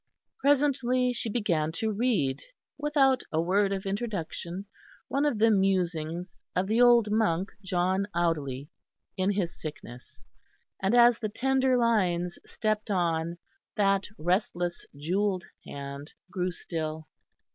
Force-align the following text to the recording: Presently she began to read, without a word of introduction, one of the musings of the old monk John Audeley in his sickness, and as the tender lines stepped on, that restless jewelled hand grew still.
Presently 0.39 1.13
she 1.13 1.29
began 1.29 1.71
to 1.73 1.91
read, 1.91 2.41
without 2.75 3.21
a 3.31 3.39
word 3.39 3.71
of 3.71 3.85
introduction, 3.85 4.65
one 5.09 5.27
of 5.27 5.37
the 5.37 5.51
musings 5.51 6.39
of 6.55 6.65
the 6.65 6.81
old 6.81 7.11
monk 7.11 7.51
John 7.61 8.07
Audeley 8.15 8.69
in 9.15 9.29
his 9.33 9.53
sickness, 9.61 10.19
and 10.81 10.95
as 10.95 11.19
the 11.19 11.29
tender 11.29 11.77
lines 11.77 12.39
stepped 12.47 12.89
on, 12.89 13.37
that 13.75 14.07
restless 14.17 14.87
jewelled 14.97 15.43
hand 15.67 16.13
grew 16.31 16.49
still. 16.51 17.07